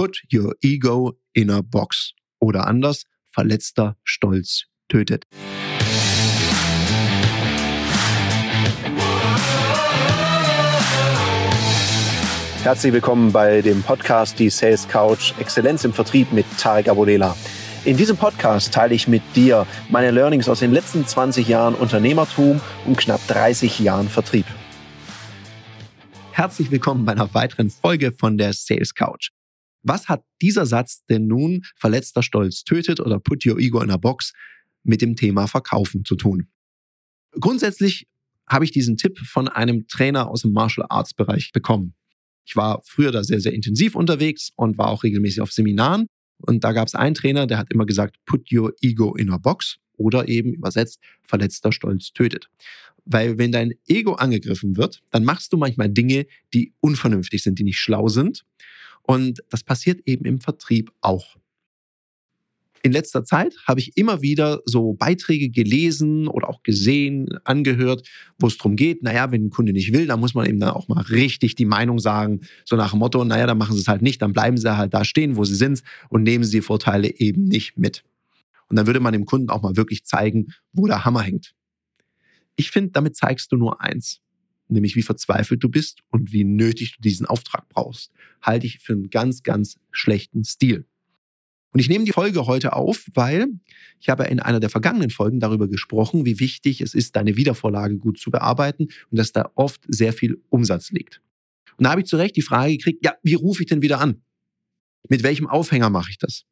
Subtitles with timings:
[0.00, 2.14] Put your ego in a box.
[2.40, 5.26] Oder anders, verletzter Stolz tötet.
[12.62, 17.36] Herzlich willkommen bei dem Podcast Die Sales Couch Exzellenz im Vertrieb mit Tarek Abodela.
[17.84, 22.62] In diesem Podcast teile ich mit dir meine Learnings aus den letzten 20 Jahren Unternehmertum
[22.86, 24.46] und knapp 30 Jahren Vertrieb.
[26.32, 29.28] Herzlich willkommen bei einer weiteren Folge von der Sales Couch.
[29.82, 33.96] Was hat dieser Satz denn nun verletzter Stolz tötet oder put your ego in a
[33.96, 34.32] box
[34.82, 36.48] mit dem Thema Verkaufen zu tun?
[37.32, 38.06] Grundsätzlich
[38.48, 41.94] habe ich diesen Tipp von einem Trainer aus dem Martial Arts Bereich bekommen.
[42.44, 46.06] Ich war früher da sehr, sehr intensiv unterwegs und war auch regelmäßig auf Seminaren.
[46.38, 49.38] Und da gab es einen Trainer, der hat immer gesagt, put your ego in a
[49.38, 52.48] box oder eben übersetzt, verletzter Stolz tötet.
[53.04, 57.64] Weil wenn dein Ego angegriffen wird, dann machst du manchmal Dinge, die unvernünftig sind, die
[57.64, 58.44] nicht schlau sind.
[59.10, 61.36] Und das passiert eben im Vertrieb auch
[62.82, 68.08] in letzter Zeit habe ich immer wieder so Beiträge gelesen oder auch gesehen, angehört,
[68.38, 70.70] wo es darum geht, naja, wenn ein Kunde nicht will, dann muss man eben dann
[70.70, 73.88] auch mal richtig die Meinung sagen, so nach dem Motto, naja, dann machen sie es
[73.88, 76.62] halt nicht, dann bleiben sie halt da stehen, wo sie sind und nehmen sie die
[76.62, 78.02] Vorteile eben nicht mit.
[78.68, 81.54] Und dann würde man dem Kunden auch mal wirklich zeigen, wo der Hammer hängt.
[82.56, 84.20] Ich finde, damit zeigst du nur eins,
[84.70, 88.12] nämlich wie verzweifelt du bist und wie nötig du diesen Auftrag brauchst.
[88.42, 90.86] Halte ich für einen ganz, ganz schlechten Stil.
[91.72, 93.48] Und ich nehme die Folge heute auf, weil
[94.00, 97.96] ich habe in einer der vergangenen Folgen darüber gesprochen, wie wichtig es ist, deine Wiedervorlage
[97.96, 101.20] gut zu bearbeiten und dass da oft sehr viel Umsatz liegt.
[101.76, 104.00] Und da habe ich zu Recht die Frage gekriegt, ja, wie rufe ich denn wieder
[104.00, 104.22] an?
[105.08, 106.44] Mit welchem Aufhänger mache ich das?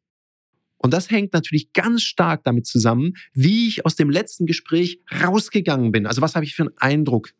[0.77, 5.91] Und das hängt natürlich ganz stark damit zusammen, wie ich aus dem letzten Gespräch rausgegangen
[5.91, 6.07] bin.
[6.07, 7.31] Also was habe ich für einen Eindruck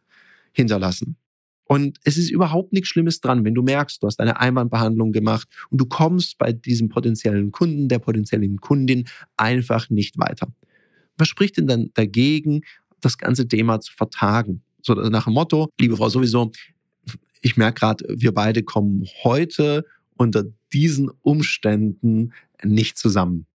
[0.60, 1.16] hinterlassen?
[1.66, 5.48] Und es ist überhaupt nichts Schlimmes dran, wenn du merkst, du hast eine Einwandbehandlung gemacht
[5.70, 9.08] und du kommst bei diesem potenziellen Kunden, der potenziellen Kundin
[9.38, 10.48] einfach nicht weiter.
[11.18, 12.62] Was spricht denn dann dagegen,
[13.02, 14.64] das ganze Thema zu vertagen?
[14.82, 16.52] So nach dem Motto, liebe Frau sowieso,
[17.42, 19.86] ich merke gerade, wir beide kommen heute
[20.18, 22.34] unter diesen Umständen
[22.64, 23.46] nicht zusammen.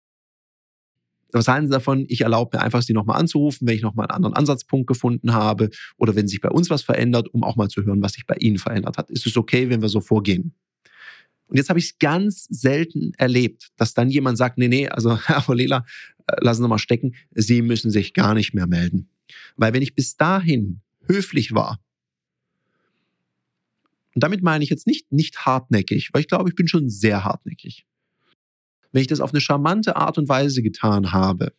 [1.34, 2.06] Was halten Sie davon?
[2.08, 5.70] Ich erlaube mir einfach, Sie nochmal anzurufen, wenn ich nochmal einen anderen Ansatzpunkt gefunden habe
[5.96, 8.36] oder wenn sich bei uns was verändert, um auch mal zu hören, was sich bei
[8.36, 9.10] Ihnen verändert hat.
[9.10, 10.54] Ist es okay, wenn wir so vorgehen?
[11.48, 15.18] Und jetzt habe ich es ganz selten erlebt, dass dann jemand sagt, nee, nee, also
[15.26, 15.84] Herr Volela,
[16.26, 19.08] äh, lassen Sie mal stecken, Sie müssen sich gar nicht mehr melden.
[19.56, 21.80] Weil wenn ich bis dahin höflich war,
[24.14, 27.24] und damit meine ich jetzt nicht, nicht hartnäckig, weil ich glaube, ich bin schon sehr
[27.24, 27.84] hartnäckig
[28.94, 31.52] wenn ich das auf eine charmante Art und Weise getan habe,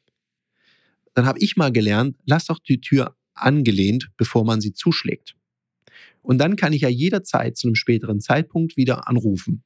[1.14, 5.36] dann habe ich mal gelernt, lass doch die Tür angelehnt, bevor man sie zuschlägt.
[6.22, 9.64] Und dann kann ich ja jederzeit zu einem späteren Zeitpunkt wieder anrufen.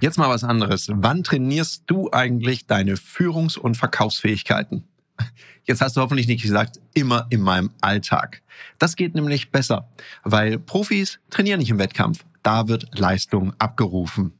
[0.00, 0.88] Jetzt mal was anderes.
[0.94, 4.84] Wann trainierst du eigentlich deine Führungs- und Verkaufsfähigkeiten?
[5.64, 8.42] Jetzt hast du hoffentlich nicht gesagt, immer in meinem Alltag.
[8.78, 9.90] Das geht nämlich besser,
[10.22, 12.24] weil Profis trainieren nicht im Wettkampf.
[12.44, 14.39] Da wird Leistung abgerufen.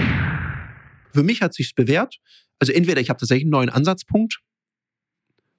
[1.13, 2.17] Für mich hat sich's bewährt.
[2.59, 4.39] Also entweder ich habe tatsächlich einen neuen Ansatzpunkt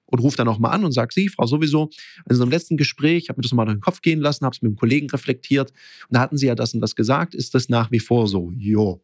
[0.05, 1.89] und rufe dann nochmal an und sage, Sie, Frau sowieso,
[2.29, 4.61] in einem letzten Gespräch, habe mir das mal durch den Kopf gehen lassen, habe es
[4.61, 7.67] mit dem Kollegen reflektiert und da hatten Sie ja das und das gesagt, ist das
[7.67, 8.51] nach wie vor so?
[8.55, 8.91] Jo.
[8.91, 9.01] Und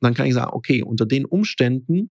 [0.00, 2.10] dann kann ich sagen, okay, unter den Umständen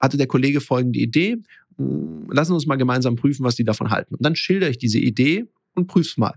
[0.00, 1.36] hatte der Kollege folgende Idee,
[1.76, 4.14] hm, lassen wir uns mal gemeinsam prüfen, was Sie davon halten.
[4.14, 6.34] Und dann schildere ich diese Idee und prüfe es mal.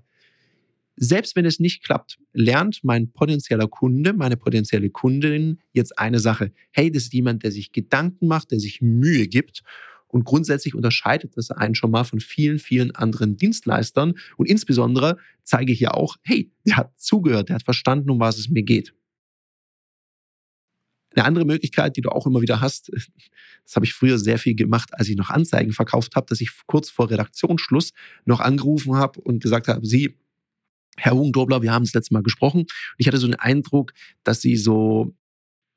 [1.02, 6.52] Selbst wenn es nicht klappt, lernt mein potenzieller Kunde, meine potenzielle Kundin jetzt eine Sache.
[6.72, 9.62] Hey, das ist jemand, der sich Gedanken macht, der sich Mühe gibt.
[10.07, 14.16] Und grundsätzlich unterscheidet das einen schon mal von vielen, vielen anderen Dienstleistern.
[14.36, 18.38] Und insbesondere zeige ich ja auch, hey, der hat zugehört, der hat verstanden, um was
[18.38, 18.94] es mir geht.
[21.16, 22.92] Eine andere Möglichkeit, die du auch immer wieder hast,
[23.63, 26.52] das habe ich früher sehr viel gemacht, als ich noch Anzeigen verkauft habe, dass ich
[26.66, 27.94] kurz vor Redaktionsschluss
[28.25, 30.18] noch angerufen habe und gesagt habe, Sie,
[31.00, 32.62] Herr Hugendobler, wir haben das letzte Mal gesprochen.
[32.62, 33.94] Und ich hatte so den Eindruck,
[34.24, 35.16] dass Sie so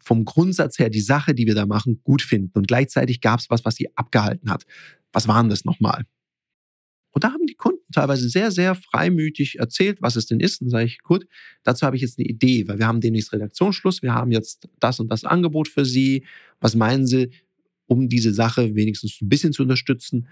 [0.02, 2.58] vom Grundsatz her die Sache, die wir da machen, gut finden.
[2.58, 4.64] Und gleichzeitig gab es was, was Sie abgehalten hat.
[5.12, 6.04] Was waren das nochmal?
[7.12, 10.62] Und da haben die Kunden teilweise sehr, sehr freimütig erzählt, was es denn ist.
[10.62, 11.26] Und sage ich, gut,
[11.62, 14.98] dazu habe ich jetzt eine Idee, weil wir haben demnächst Redaktionsschluss, wir haben jetzt das
[14.98, 16.24] und das Angebot für Sie.
[16.60, 17.30] Was meinen Sie,
[17.86, 20.26] um diese Sache wenigstens ein bisschen zu unterstützen?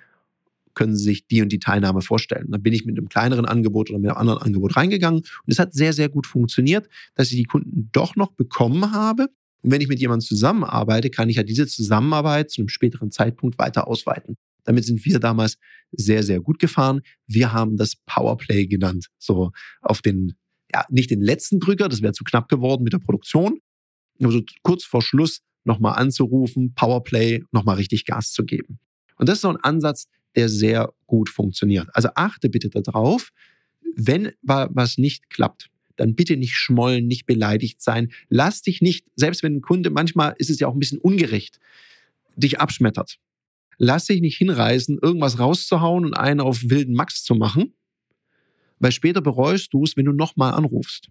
[0.80, 2.46] Können Sie sich die und die Teilnahme vorstellen?
[2.48, 5.18] dann bin ich mit einem kleineren Angebot oder mit einem anderen Angebot reingegangen.
[5.18, 9.28] Und es hat sehr, sehr gut funktioniert, dass ich die Kunden doch noch bekommen habe.
[9.60, 13.58] Und wenn ich mit jemandem zusammenarbeite, kann ich ja diese Zusammenarbeit zu einem späteren Zeitpunkt
[13.58, 14.38] weiter ausweiten.
[14.64, 15.58] Damit sind wir damals
[15.92, 17.02] sehr, sehr gut gefahren.
[17.26, 19.08] Wir haben das Powerplay genannt.
[19.18, 19.52] So
[19.82, 20.32] auf den,
[20.72, 23.58] ja, nicht den letzten Drücker, das wäre zu knapp geworden mit der Produktion.
[24.18, 28.78] Also kurz vor Schluss nochmal anzurufen, Powerplay, nochmal richtig Gas zu geben.
[29.16, 30.06] Und das ist so ein Ansatz,
[30.36, 31.88] der sehr gut funktioniert.
[31.92, 33.30] Also achte bitte darauf,
[33.96, 38.12] wenn was nicht klappt, dann bitte nicht schmollen, nicht beleidigt sein.
[38.28, 41.58] Lass dich nicht, selbst wenn ein Kunde, manchmal ist es ja auch ein bisschen ungerecht,
[42.36, 43.18] dich abschmettert
[43.80, 47.72] lass dich nicht hinreißen, irgendwas rauszuhauen und einen auf wilden Max zu machen,
[48.78, 51.08] weil später bereust du es, wenn du nochmal anrufst.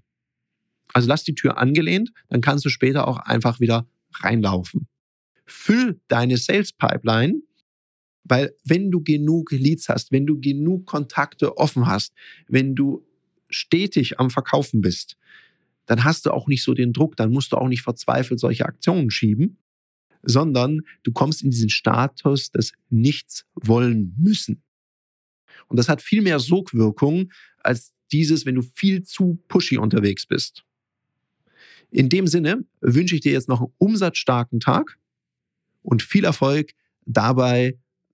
[0.94, 4.88] Also lass die Tür angelehnt, dann kannst du später auch einfach wieder reinlaufen.
[5.46, 7.42] Füll deine Sales Pipeline,
[8.24, 12.14] weil wenn du genug Leads hast, wenn du genug Kontakte offen hast,
[12.48, 13.06] wenn du
[13.50, 15.18] stetig am Verkaufen bist,
[15.86, 18.66] dann hast du auch nicht so den Druck, dann musst du auch nicht verzweifelt solche
[18.66, 19.58] Aktionen schieben,
[20.22, 24.62] sondern du kommst in diesen Status des Nichts wollen müssen.
[25.68, 30.64] Und das hat viel mehr Sogwirkung als dieses, wenn du viel zu pushy unterwegs bist.
[31.92, 35.00] In dem Sinne wünsche ich dir jetzt noch einen umsatzstarken Tag
[35.82, 36.74] und viel Erfolg
[37.06, 37.78] dabei,